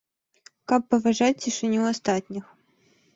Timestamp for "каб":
0.71-0.81